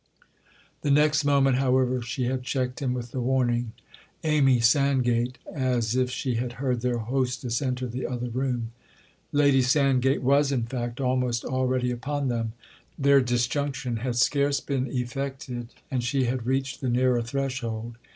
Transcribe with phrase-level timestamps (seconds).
[0.81, 3.73] The next moment, however, she had checked him with the warning
[4.23, 8.71] "Amy Sandgate!"—as if she had heard their hostess enter the other room.
[9.31, 15.67] Lady Sand gate was in fact almost already upon them—their disjunction had scarce been effected
[15.91, 17.95] and she had reached the nearer threshold.